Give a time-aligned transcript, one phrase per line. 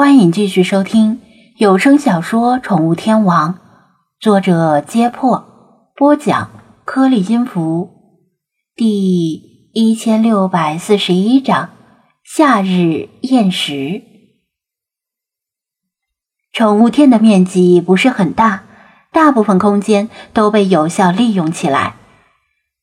[0.00, 1.20] 欢迎继续收听
[1.58, 3.52] 有声小说《宠物天王》，
[4.18, 5.44] 作者：揭破，
[5.94, 6.50] 播讲：
[6.86, 7.90] 颗粒音符，
[8.74, 11.68] 第一千六百四十一章：
[12.24, 14.00] 夏日厌食。
[16.50, 18.62] 宠物店的面积不是很大，
[19.12, 21.96] 大部分空间都被有效利用起来，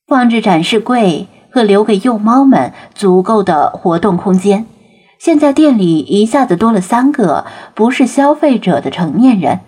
[0.06, 4.68] 放置展示柜和留给幼猫们足够的活动空间。
[5.18, 7.44] 现在店里一下子多了三个
[7.74, 9.60] 不是消费者的成年人，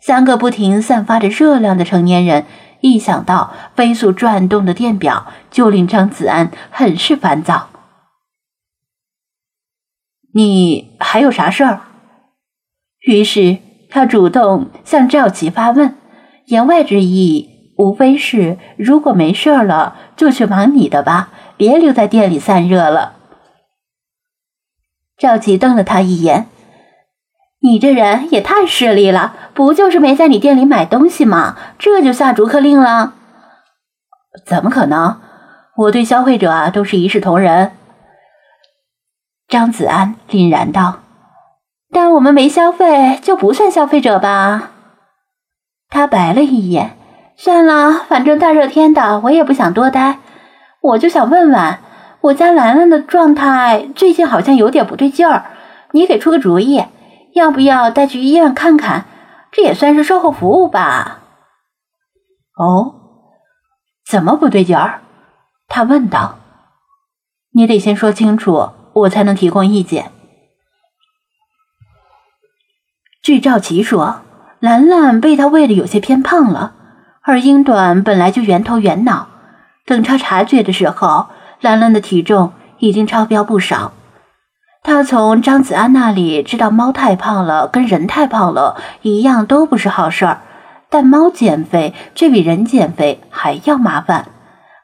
[0.00, 2.44] 三个不停散发着热量的成年人。
[2.80, 7.70] 一想到飞速转动的电表，就令张子安很是烦躁。
[10.32, 11.80] 你还有啥事儿？
[13.00, 13.58] 于是
[13.90, 15.96] 他主动向赵琪发问，
[16.46, 23.17] 言外之意无非是：如果没事儿了，就去忙你的吧，别留在店里散热了。
[25.18, 26.46] 赵琪瞪了他一眼
[27.60, 31.56] ：“你这人也太势利了，不就是没在你店里买东西吗？
[31.76, 33.14] 这就下逐客令了？
[34.46, 35.16] 怎么可能？
[35.76, 37.72] 我对消费者啊都是一视同仁。”
[39.48, 41.00] 张子安凛然道
[41.90, 44.70] ：“但我们没消费就不算消费者吧？”
[45.90, 46.96] 他白了一眼
[47.36, 50.18] ：“算了，反正大热天的，我也不想多待，
[50.80, 51.78] 我就想问问。”
[52.20, 55.52] 我家兰兰的状态最近好像有点不对劲儿，
[55.92, 56.84] 你给出个主意，
[57.34, 59.06] 要不要带去医院看看？
[59.52, 61.20] 这也算是售后服务吧。
[62.56, 62.94] 哦，
[64.04, 65.02] 怎么不对劲儿？
[65.68, 66.38] 他问道。
[67.52, 70.10] 你得先说清楚，我才能提供意见。
[73.22, 74.22] 据赵琪说，
[74.58, 76.74] 兰兰被他喂的有些偏胖了，
[77.22, 79.28] 而英短本来就圆头圆脑，
[79.86, 81.28] 等他察觉的时候。
[81.60, 83.92] 兰兰的体重已经超标不少，
[84.82, 90.42] 他从张子安那里知道，猫太胖了跟人太胖了一样都不是好事儿，
[90.88, 94.28] 但猫减肥却比人减肥还要麻烦，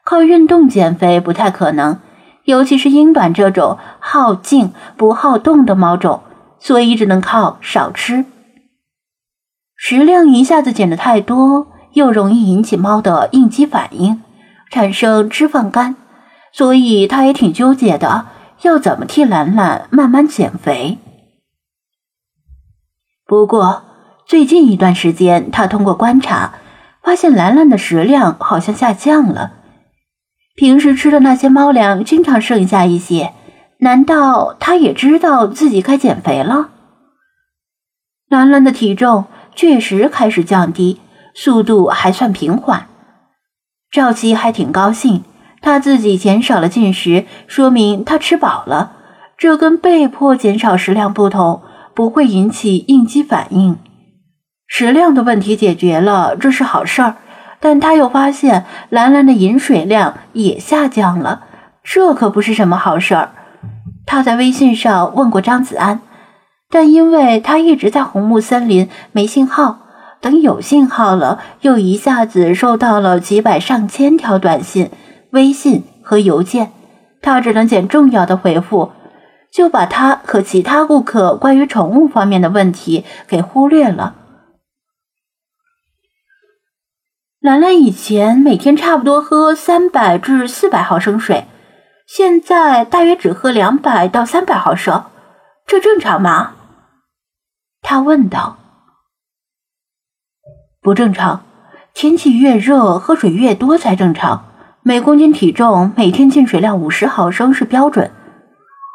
[0.03, 1.99] 靠运动减肥不太可能，
[2.43, 6.21] 尤其是英短这种好静不好动的猫种，
[6.59, 8.25] 所以只能靠少吃，
[9.77, 14.21] 食量一下子减的太多，又容易引起猫的应激反应，
[14.69, 15.95] 产生脂肪肝。
[16.55, 18.27] 所以他也挺纠结的，
[18.61, 20.97] 要怎么替兰兰慢慢减肥。
[23.25, 23.83] 不过
[24.25, 26.53] 最近一段时间，他通过观察
[27.03, 29.51] 发现兰兰的食量好像下降了，
[30.55, 33.33] 平时吃的那些猫粮经常剩下一些。
[33.79, 36.69] 难道他也知道自己该减肥了？
[38.29, 41.01] 兰兰的体重确实开始降低，
[41.33, 42.87] 速度还算平缓。
[43.91, 45.25] 赵琪还挺高兴。
[45.65, 48.91] 他自己减少了进食，说明他吃饱了。
[49.35, 51.63] 这跟被迫减少食量不同，
[51.95, 53.75] 不会引起应激反应。
[54.67, 57.15] 食量的问题解决了，这是好事儿。
[57.59, 61.45] 但他又发现兰兰的饮水量也下降了，
[61.83, 63.31] 这可不是什么好事儿。
[64.05, 66.01] 他在微信上问过张子安，
[66.69, 69.79] 但因为他一直在红木森林，没信号。
[70.21, 74.91] 等有信号了，又一下子收到了几百上千条短信。
[75.35, 76.71] 微信和邮件，
[77.21, 78.93] 他只能捡重要的回复，
[79.51, 84.15] 就把他和其他顾客关于宠物方面的问题给忽略了。
[87.41, 91.45] 兰兰以前每天差不多喝三百至四百毫升水，
[92.07, 95.03] 现在大约只喝两百到三百毫升，
[95.67, 96.55] 这正常吗？
[97.81, 98.57] 他问道。
[100.81, 101.43] 不正常，
[101.93, 104.54] 天气越热，喝水越多才正常。
[104.87, 108.11] 每公斤体重每天进水量五十毫升是标准，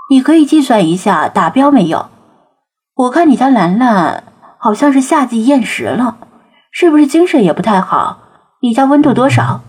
[0.09, 2.11] 你可以计算一下达标没有？
[2.95, 4.23] 我看你家兰兰
[4.57, 6.19] 好像是夏季厌食了，
[6.71, 8.21] 是不是精神也不太好？
[8.63, 9.63] 你家温度多少？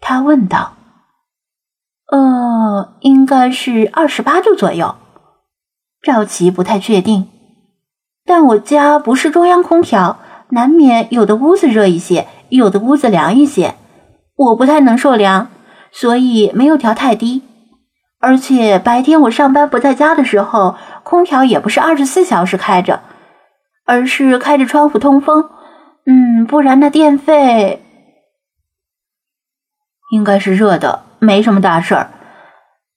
[0.00, 0.72] 他问道。
[2.10, 4.96] 呃，应该是二十八度左右。
[6.02, 7.28] 赵琪不太确定，
[8.24, 10.18] 但我家不是中央空调，
[10.48, 13.76] 难免有的屋子热一些，有的屋子凉一些。
[14.36, 15.48] 我不太能受凉，
[15.92, 17.42] 所以没有调太低。
[18.20, 23.00] 而且白天我上班不在家的时候，空调也不是二十四小时开着，
[23.84, 25.50] 而是开着窗户通风。
[26.06, 27.82] 嗯，不然那电费
[30.10, 32.10] 应该是热的，没什么大事儿。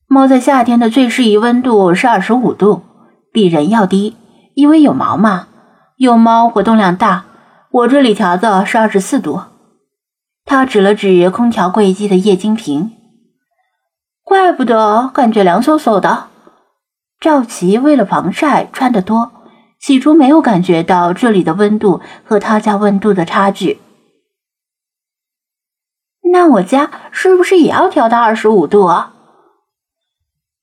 [0.07, 2.83] 猫在夏天的最适宜温度是二十五度，
[3.31, 4.15] 比人要低，
[4.55, 5.47] 因为有毛嘛。
[5.97, 7.25] 有猫活动量大，
[7.71, 9.41] 我这里调的是二十四度。
[10.47, 12.93] 他指了指空调柜机的液晶屏，
[14.23, 16.29] 怪不得感觉凉飕飕的。
[17.19, 19.33] 赵琪为了防晒穿得多，
[19.77, 23.81] 起初没有感觉到这里的温度和他家温度的差距。
[26.31, 29.13] 那我家是不是也要调到二十五度啊？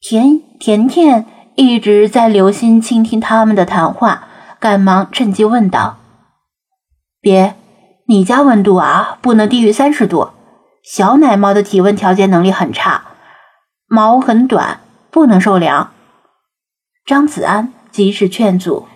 [0.01, 1.27] 甜甜甜
[1.57, 4.29] 一直在留心倾听他们的谈话，
[4.59, 5.99] 赶忙趁机问道
[7.21, 7.57] ：“别，
[8.07, 10.31] 你家温度啊，不能低于三十度。
[10.83, 13.05] 小奶猫的体温调节能力很差，
[13.87, 14.81] 毛很短，
[15.11, 15.93] 不能受凉。”
[17.07, 18.87] 张子安及时劝阻：“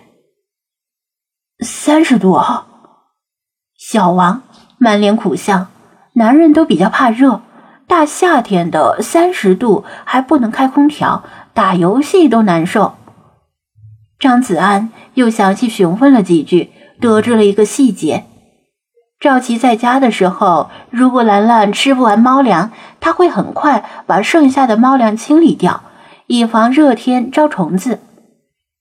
[1.65, 2.39] 三十度。”
[3.77, 4.43] 小王
[4.77, 5.67] 满脸苦相。
[6.13, 7.41] 男人都比较怕热，
[7.87, 11.23] 大夏天的三十度还不能开空调，
[11.53, 12.95] 打游戏都难受。
[14.17, 18.25] 张子安又详细询问了几句，得知了一个细节：
[19.19, 22.71] 赵琪在家的时候，如果兰兰吃不完猫粮，
[23.01, 25.83] 他会很快把剩下的猫粮清理掉，
[26.27, 27.99] 以防热天招虫子。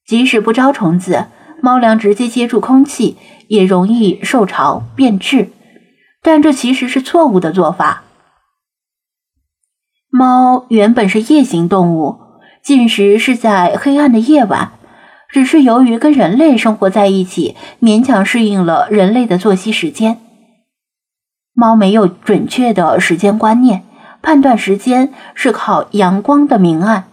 [0.07, 1.27] 即使不招虫子，
[1.61, 3.17] 猫粮直接接触空气，
[3.49, 5.51] 也容易受潮变质。
[6.23, 8.05] 但这其实是错误的做法。
[10.09, 12.17] 猫原本是夜行动物，
[12.63, 14.71] 进食是在黑暗的夜晚，
[15.29, 20.21] 只是由于跟人类生活在一起，勉强适应了人类的作息时间。
[21.61, 23.83] 猫没有准确的时间观念，
[24.23, 27.07] 判断时间是靠阳光的明暗。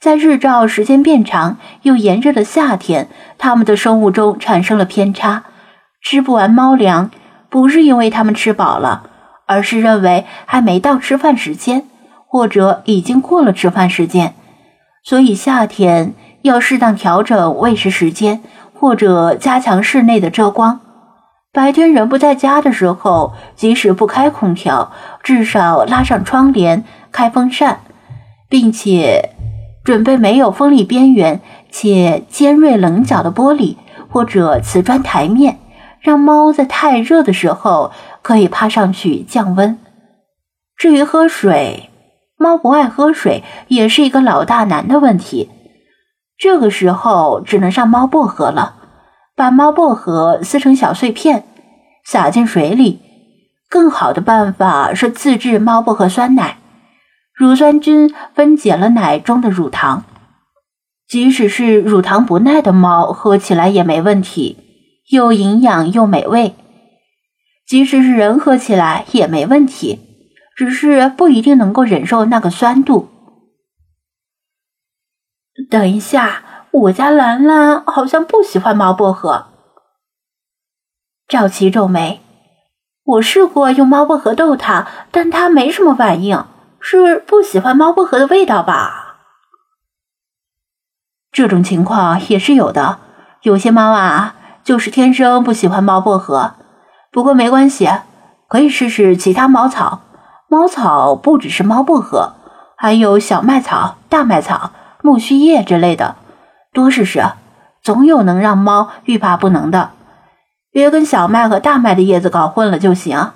[0.00, 3.08] 在日照时间变长又炎热的夏天，
[3.38, 5.44] 它们的生物钟产生了偏差，
[6.02, 7.12] 吃不完猫粮。
[7.48, 9.04] 不是因为它们吃饱了，
[9.46, 11.84] 而是认为还没到吃饭时间，
[12.26, 14.34] 或者已经过了吃饭时间，
[15.04, 18.42] 所以夏天要适当调整喂食时间，
[18.74, 20.80] 或者加强室内的遮光。
[21.54, 24.90] 白天人不在家的时候，即使不开空调，
[25.22, 27.80] 至少拉上窗帘、开风扇，
[28.48, 29.34] 并且
[29.84, 33.76] 准备没有锋利边缘且尖锐棱角的玻璃
[34.08, 35.58] 或者瓷砖台面。
[36.00, 39.78] 让猫在太热的时候可以趴上去降温。
[40.76, 41.90] 至于喝水，
[42.36, 45.50] 猫不爱喝水也是一个老大难的问题。
[46.36, 48.81] 这个时候只能上猫薄荷了，
[49.34, 51.44] 把猫薄荷撕成小碎片，
[52.04, 53.00] 撒进水里。
[53.68, 56.58] 更好的办法是自制猫薄荷酸奶，
[57.34, 60.04] 乳酸菌分解了奶中的乳糖，
[61.08, 64.58] 即使是乳糖不耐的猫喝起来也没问题。
[65.10, 66.54] 又营养又美味，
[67.66, 69.98] 即使是人喝起来也没问题，
[70.56, 73.08] 只是不一定能够忍受那个酸度。
[75.70, 76.42] 等一下，
[76.72, 79.46] 我家兰兰好像不喜欢猫薄荷。
[81.28, 82.22] 赵琪皱眉，
[83.04, 86.44] 我试过用猫薄荷逗它，但它没什么反应，
[86.80, 89.18] 是不喜欢猫薄荷的味道吧？
[91.30, 92.98] 这种情况也是有的，
[93.42, 94.36] 有些猫啊。
[94.64, 96.54] 就是天生不喜欢猫薄荷，
[97.10, 97.90] 不过没关系，
[98.48, 100.02] 可以试试其他猫草。
[100.46, 102.34] 猫草不只是猫薄荷，
[102.76, 104.70] 还有小麦草、大麦草、
[105.02, 106.14] 苜蓿叶之类的，
[106.72, 107.22] 多试试，
[107.82, 109.90] 总有能让猫欲罢不能的。
[110.70, 113.32] 别跟小麦和大麦的叶子搞混了就行。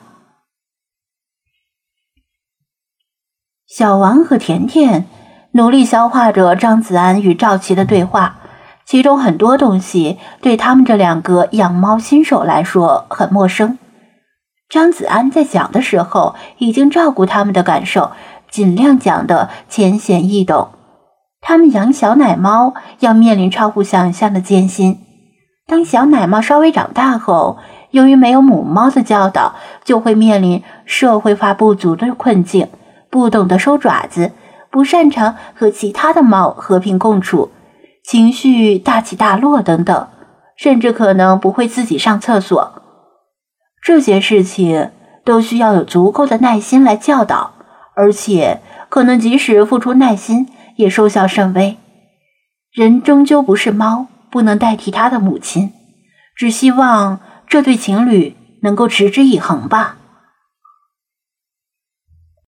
[3.69, 5.07] 小王和甜甜
[5.53, 8.39] 努力消化着张子安与赵琪的对话。
[8.87, 13.79] 其中很多东西对他们这两个养猫新手来说很陌生。
[14.69, 18.13] 张子安在讲的时候，已经照顾他们的感受，
[18.49, 20.71] 尽量讲的浅显易懂。
[21.49, 24.99] 他们养小奶猫要面临超乎想象的艰辛。
[25.65, 27.59] 当小奶猫稍微长大后，
[27.93, 32.67] 由于没有母猫的教导，就会面临社会化不足的困境，
[33.11, 34.33] 不懂得收爪子，
[34.73, 37.53] 不擅长和其他的猫和平共处。
[38.03, 40.09] 情绪大起大落等等，
[40.57, 42.83] 甚至可能不会自己上厕所，
[43.81, 44.91] 这些事情
[45.25, 47.53] 都需要有足够的耐心来教导，
[47.95, 51.77] 而且可能即使付出耐心，也收效甚微。
[52.73, 55.73] 人终究不是猫，不能代替他的母亲。
[56.37, 59.97] 只希望这对情侣能够持之以恒吧。